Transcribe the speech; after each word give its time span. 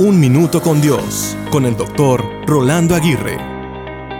Un 0.00 0.18
Minuto 0.18 0.62
con 0.62 0.80
Dios, 0.80 1.36
con 1.50 1.66
el 1.66 1.76
doctor 1.76 2.24
Rolando 2.46 2.94
Aguirre. 2.94 3.36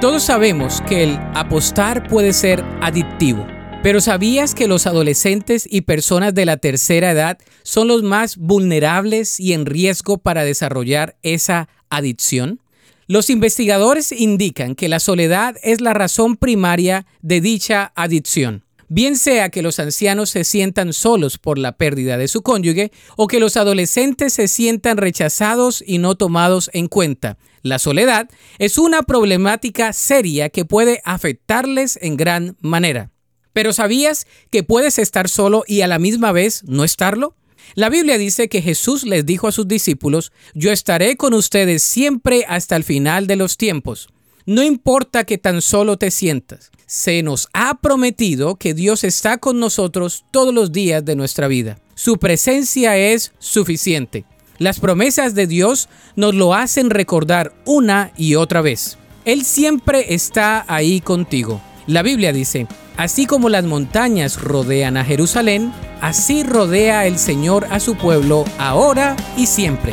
Todos 0.00 0.24
sabemos 0.24 0.80
que 0.88 1.04
el 1.04 1.16
apostar 1.36 2.08
puede 2.08 2.32
ser 2.32 2.64
adictivo, 2.80 3.46
pero 3.84 4.00
¿sabías 4.00 4.56
que 4.56 4.66
los 4.66 4.88
adolescentes 4.88 5.68
y 5.70 5.82
personas 5.82 6.34
de 6.34 6.46
la 6.46 6.56
tercera 6.56 7.12
edad 7.12 7.38
son 7.62 7.86
los 7.86 8.02
más 8.02 8.38
vulnerables 8.38 9.38
y 9.38 9.52
en 9.52 9.66
riesgo 9.66 10.18
para 10.18 10.42
desarrollar 10.42 11.16
esa 11.22 11.68
adicción? 11.90 12.60
Los 13.06 13.30
investigadores 13.30 14.10
indican 14.10 14.74
que 14.74 14.88
la 14.88 14.98
soledad 14.98 15.54
es 15.62 15.80
la 15.80 15.94
razón 15.94 16.36
primaria 16.36 17.06
de 17.22 17.40
dicha 17.40 17.92
adicción 17.94 18.64
bien 18.88 19.16
sea 19.16 19.48
que 19.50 19.62
los 19.62 19.78
ancianos 19.78 20.30
se 20.30 20.44
sientan 20.44 20.92
solos 20.92 21.38
por 21.38 21.58
la 21.58 21.76
pérdida 21.76 22.16
de 22.16 22.28
su 22.28 22.42
cónyuge 22.42 22.90
o 23.16 23.26
que 23.26 23.40
los 23.40 23.56
adolescentes 23.56 24.32
se 24.32 24.48
sientan 24.48 24.96
rechazados 24.96 25.82
y 25.86 25.98
no 25.98 26.16
tomados 26.16 26.70
en 26.72 26.88
cuenta. 26.88 27.38
La 27.62 27.78
soledad 27.78 28.28
es 28.58 28.78
una 28.78 29.02
problemática 29.02 29.92
seria 29.92 30.48
que 30.48 30.64
puede 30.64 31.00
afectarles 31.04 31.98
en 32.00 32.16
gran 32.16 32.56
manera. 32.60 33.10
Pero 33.52 33.72
¿sabías 33.72 34.26
que 34.50 34.62
puedes 34.62 34.98
estar 34.98 35.28
solo 35.28 35.64
y 35.66 35.80
a 35.80 35.88
la 35.88 35.98
misma 35.98 36.32
vez 36.32 36.62
no 36.64 36.84
estarlo? 36.84 37.34
La 37.74 37.90
Biblia 37.90 38.16
dice 38.16 38.48
que 38.48 38.62
Jesús 38.62 39.04
les 39.04 39.26
dijo 39.26 39.48
a 39.48 39.52
sus 39.52 39.68
discípulos, 39.68 40.32
yo 40.54 40.72
estaré 40.72 41.16
con 41.16 41.34
ustedes 41.34 41.82
siempre 41.82 42.44
hasta 42.48 42.76
el 42.76 42.84
final 42.84 43.26
de 43.26 43.36
los 43.36 43.56
tiempos. 43.56 44.08
No 44.48 44.62
importa 44.62 45.24
que 45.24 45.36
tan 45.36 45.60
solo 45.60 45.98
te 45.98 46.10
sientas, 46.10 46.70
se 46.86 47.22
nos 47.22 47.50
ha 47.52 47.82
prometido 47.82 48.54
que 48.54 48.72
Dios 48.72 49.04
está 49.04 49.36
con 49.36 49.60
nosotros 49.60 50.24
todos 50.30 50.54
los 50.54 50.72
días 50.72 51.04
de 51.04 51.16
nuestra 51.16 51.48
vida. 51.48 51.78
Su 51.94 52.16
presencia 52.16 52.96
es 52.96 53.32
suficiente. 53.38 54.24
Las 54.56 54.80
promesas 54.80 55.34
de 55.34 55.46
Dios 55.46 55.90
nos 56.16 56.34
lo 56.34 56.54
hacen 56.54 56.88
recordar 56.88 57.52
una 57.66 58.10
y 58.16 58.36
otra 58.36 58.62
vez. 58.62 58.96
Él 59.26 59.44
siempre 59.44 60.14
está 60.14 60.64
ahí 60.66 61.02
contigo. 61.02 61.60
La 61.86 62.02
Biblia 62.02 62.32
dice, 62.32 62.66
así 62.96 63.26
como 63.26 63.50
las 63.50 63.64
montañas 63.64 64.40
rodean 64.40 64.96
a 64.96 65.04
Jerusalén, 65.04 65.74
así 66.00 66.42
rodea 66.42 67.06
el 67.06 67.18
Señor 67.18 67.66
a 67.70 67.80
su 67.80 67.96
pueblo 67.96 68.46
ahora 68.56 69.14
y 69.36 69.44
siempre. 69.44 69.92